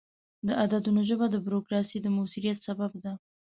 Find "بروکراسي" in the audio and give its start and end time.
1.45-1.97